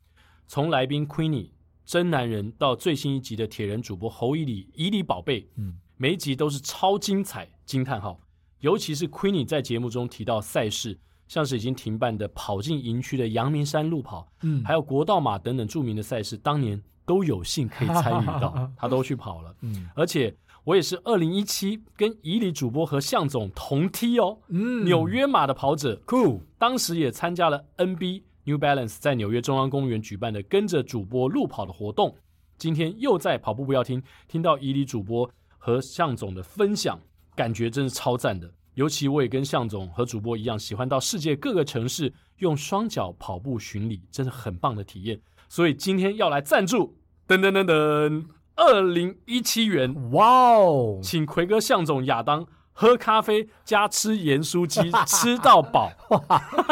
[0.48, 1.50] 从来宾 Queenie
[1.90, 8.20] 真男人到最新一集的铁人主播侯以里以里宝贝，嗯，每一集都是超精彩惊叹号！
[8.60, 10.96] 尤其是 Queenie 在节目中提到赛事，
[11.28, 20.32] 像是已经停办的跑进营区的阳明山路跑，嗯，还有国道马等等著名的赛事，当年都有幸可以参与到， 他都去跑了，嗯，而且。
[20.66, 32.16] 我也是二零一七跟以里主播和向总同梯哦，嗯，纽约马的跑者，Cool，，当时也参加了 NB New Balance 在纽约中央公园举办的跟着主播路跑的活动。
[32.58, 35.30] 今天又在跑步不要听，听到以里主播
[35.60, 37.00] 和向总的分享，
[37.36, 38.52] 感觉真是超赞的。
[38.74, 45.20] 尤其我也跟向总和主播一样，喜欢到世界各个城市用双脚跑步巡礼，真是很棒的体验。
[45.48, 46.98] 所以今天要来赞助，
[47.28, 48.26] 噔噔噔噔。
[48.56, 51.00] 二零一七元，哇哦！
[51.02, 52.46] 请奎哥、向总、亚当
[52.80, 55.92] 喝咖啡加吃盐酥鸡， 吃到饱。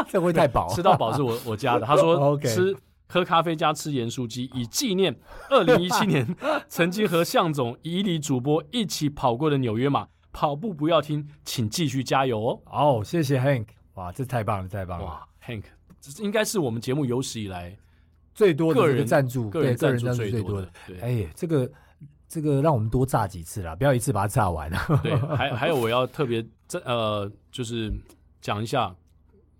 [0.08, 0.74] 这会太饱？
[0.74, 1.86] 吃到饱是我我家的。
[1.86, 2.74] 他说 吃
[3.10, 5.14] 喝咖啡加吃盐酥鸡，以纪念
[5.49, 6.26] 二零一七年
[6.70, 10.08] 曾经和向总、以里主播一起跑过的纽约马。
[10.32, 12.62] 跑步不要听，请继续加油哦！
[12.72, 15.05] 哦，谢谢 Hank，哇，这太棒了，太棒了！
[15.05, 15.64] 哇，Hank，
[15.99, 17.76] 这应该是我们节目有史以来。
[18.36, 20.72] 最多的个人赞助，个人赞助最多的。
[21.01, 21.70] 哎，这个
[22.28, 24.69] 这个让我们多炸几次啦，不要一次把它炸完。
[25.01, 26.45] 对， 还还有我要特别
[26.84, 27.93] 呃，就是
[28.41, 28.93] 讲一下，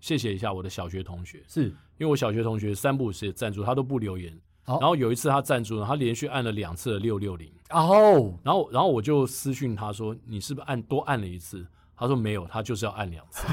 [0.00, 4.32] 谢谢一下我的小学同学，是因为我小学同学三不五时也赞助，他都不留言。
[4.66, 7.50] 然后有一次他赞助，他连续按了两次的六六零。
[7.70, 11.66] 哦，然后然后我就私讯他说，你是不是按多按了一次？
[11.98, 13.44] 他说没有，他就是要按两次。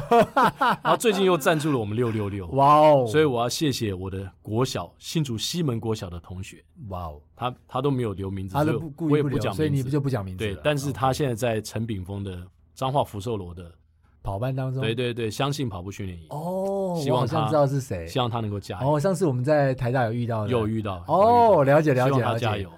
[0.83, 3.07] 然后最近又赞助了我们六六六，哇哦！
[3.07, 7.19] 所以我要谢谢我的国小新竹西门国小的同学，哇哦！
[7.35, 10.45] 他他都没有留名字，他都不故意不讲，所以你就不讲名字。
[10.45, 12.39] 对，但是他现在在陈炳峰的
[12.75, 13.71] 彰化福寿螺的
[14.21, 18.93] 跑班当中，对对对，相信跑步训练营哦，希望他知道是谁，希望他能够加油。
[18.93, 22.69] 哦，上次我们在台大有遇到，有遇到哦，了解了解，希望他加油。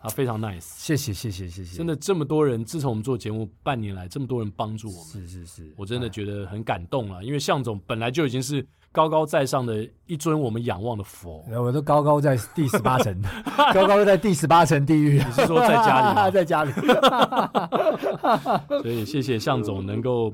[0.00, 7.22] 啊，非常 nice，谢谢谢谢谢谢，真的这么多人，自从我们做节目半年来，这么多人帮助我们，是是是，我真的觉得很感动了。
[7.22, 13.14] 因为向总本来就已经是高高在上的一尊我们仰望的佛，我都高高在第十八层，
[13.74, 15.18] 高高在第十八层地狱。
[15.18, 16.28] 你是说在家里吗？
[16.32, 16.72] 在家里。
[18.80, 20.32] 所以谢谢向总能够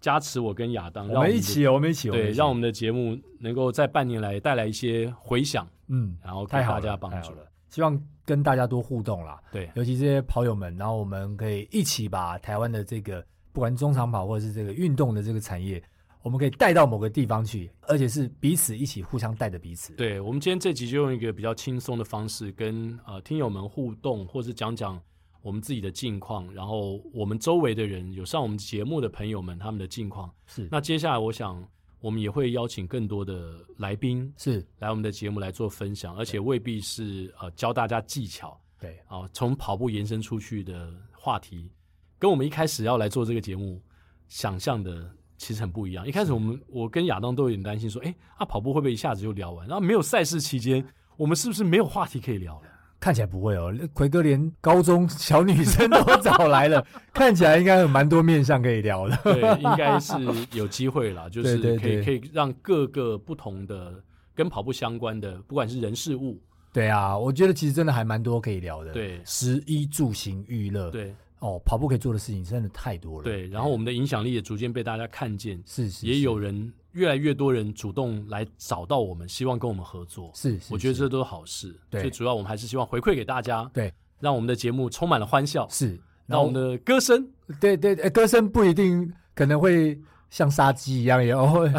[0.00, 7.32] 加持我跟亚当，我们一起，我们一起，对，让我们的节目能够在半年来带来一些回响，嗯，然后给大家帮助。
[7.72, 15.82] 希望跟大家多互动啦，对，尤其这些跑友们，然后我们可以一起把台湾的这个不管中长跑或者是这个运动的这个产业，
[16.22, 19.94] 我们可以带到某个地方去，而且是彼此一起互相带着彼此。
[19.94, 25.00] 对，我们今天这集就用一个比较轻松的方式跟呃听友们互动，或是讲讲
[25.40, 30.30] 我们自己的近况，然后我们周围的人有上我们节目的朋友们他们的近况。
[30.46, 31.66] 是，那接下来我想。
[32.02, 41.70] 我们也会邀请更多的来宾，是来我们的节目来做分享，而且未必是呃教大家技巧，对啊，从跑步延伸出去的话题，
[42.18, 43.80] 跟我们一开始要来做这个节目
[44.26, 46.04] 想象的其实很不一样。
[46.04, 49.64] 一开始我们我跟亚当都有点担心说，哎，啊跑步会不会一下子就聊完？
[49.68, 50.84] 然后没有赛事期间，
[51.16, 52.68] 我们是不是没有话题可以聊了？
[53.02, 59.18] 看起来不会哦，奎哥连高中小女生都找来了， 看起来应该有蛮多面向可以聊的。
[59.24, 60.14] 对，应该是
[60.52, 63.92] 有机会啦， 就是可以可以让各个不同的
[64.36, 66.40] 跟跑步相关的，不管是人事物。
[66.72, 68.92] 对啊，我觉得其实真的还蛮多可以聊的。
[68.92, 70.88] 对，食衣住行娱乐。
[70.90, 71.12] 对。
[71.40, 73.24] 哦，跑步可以做的事情真的太多了。
[73.24, 80.30] 对，然后我们的影响力也逐渐被大家看见，是是，也有人越来越多人主动来找到我们，希望跟我们合作。
[80.34, 81.74] 是，我觉得这都是好事。
[81.90, 85.68] 对，最主要我们还是希望回馈给大家，对，让我们的节目充满了欢笑。
[85.68, 87.28] 是，让我们的歌声，
[87.60, 91.72] 对对，歌声不一定可能会像杀鸡一样，也会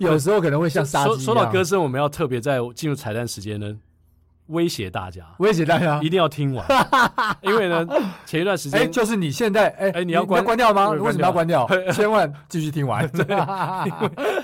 [0.00, 1.08] 有时候可能会像杀鸡。
[1.08, 3.78] 说说到歌声，我们要特别在进入彩蛋时间呢。
[4.48, 6.66] 威胁大家，威胁大家一定要听完，
[7.42, 7.86] 因为呢，
[8.26, 10.88] 前一段时间，哎，就是你现在，哎哎，你要关关掉吗？
[10.90, 11.68] 为什么要关掉？
[11.92, 13.06] 千万继续听完。
[13.12, 13.24] 对，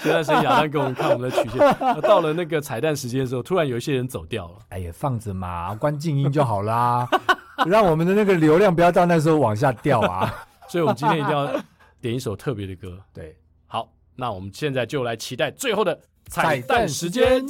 [0.01, 1.61] 前段时间亚当给我们看我们的曲线，
[2.03, 4.59] 到了那个彩蛋时间的时候，突然有一些人走掉了。
[4.69, 7.09] 哎呀，放着嘛，关静音就好啦，
[7.67, 10.33] 让我们的那个流量不要到那时候往下掉啊。
[10.69, 11.51] 所以我们今天一定要
[12.01, 12.99] 点一首特别的歌。
[13.13, 13.37] 对，
[13.67, 17.43] 好，那我们现在就来期待最后的彩蛋时间。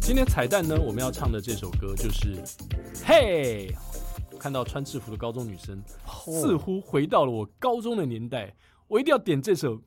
[0.00, 2.36] 今天彩蛋呢，我们要唱的这首歌就是
[3.04, 3.68] 《嘿》。
[4.38, 8.54] 看到穿制服的高中女生，似乎回到了我高中的年代。
[8.88, 9.80] 我一定要点这首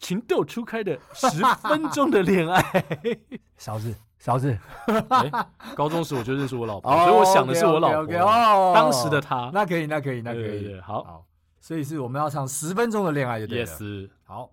[0.00, 1.28] 情窦初开的十
[1.62, 2.84] 分钟的恋爱。
[3.56, 4.56] 勺子，勺子。
[4.86, 9.50] 欸，高中时我就认识我老婆，所以我想的是我老婆，当时的她。
[9.52, 10.42] 那可以，那可以，那可以。
[10.42, 11.26] 对对对，好，好。
[11.60, 13.66] 所以是我们要唱十分钟的恋爱，就对了。
[13.66, 14.08] Yes。
[14.22, 14.52] 好。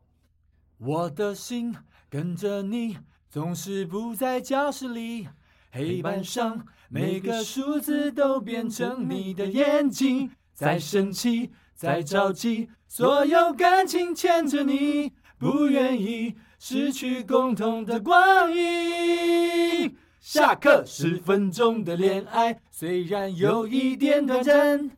[0.80, 1.76] 我的心
[2.10, 2.98] 跟着你，
[3.30, 5.28] 总是不在教室里。
[5.72, 19.96] 黑板上每个数字都变成你的眼睛，在生气，在着急，所有感情牵着你，不愿意失去共同的光阴。
[20.20, 24.92] 下课十分钟的恋爱，虽然有一点短暂，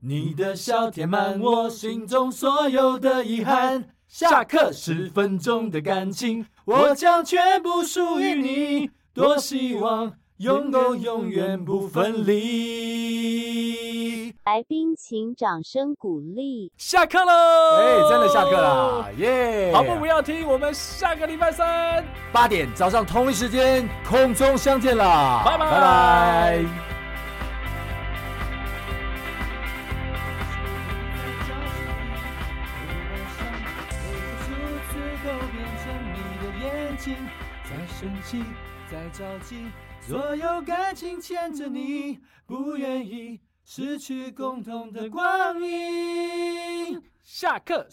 [0.00, 3.90] 你的笑填满我心中所有的遗憾。
[4.06, 8.90] 下课十分钟的感情，我将全部属于你。
[9.12, 13.84] 多希望永远永远不分离。
[14.44, 16.72] 来宾请掌声鼓励。
[16.76, 17.76] 下课喽！
[17.78, 19.08] 哎，真的下课啦！
[19.16, 19.72] 耶！
[19.72, 25.42] 好不不要听，我们下个礼拜三八点早上同一时间空中相见啦！
[25.44, 26.64] 拜拜拜拜。
[38.90, 39.66] 在着急，
[40.06, 47.02] 所有感情牵着你，不愿意失去共同的光阴。
[47.22, 47.82] 下课。